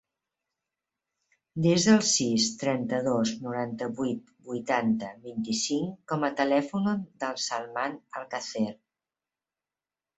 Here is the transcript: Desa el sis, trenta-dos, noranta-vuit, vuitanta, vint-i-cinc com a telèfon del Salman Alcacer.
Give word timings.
Desa 1.65 1.93
el 1.97 2.01
sis, 2.11 2.47
trenta-dos, 2.63 3.35
noranta-vuit, 3.45 4.33
vuitanta, 4.49 5.13
vint-i-cinc 5.29 5.95
com 6.15 6.29
a 6.29 6.35
telèfon 6.43 6.93
del 7.05 7.41
Salman 7.49 8.05
Alcacer. 8.25 8.69